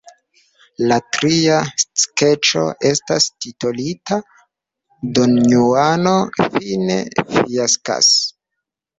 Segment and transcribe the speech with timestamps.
[0.91, 1.57] La tria
[2.03, 4.17] skeĉo estas titolita
[5.17, 6.15] Donjuano
[6.55, 6.97] fine
[7.35, 8.09] fiaskas.